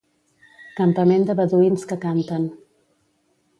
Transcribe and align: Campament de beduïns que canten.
Campament 0.79 1.27
de 1.29 1.35
beduïns 1.41 1.85
que 1.93 2.01
canten. 2.09 2.51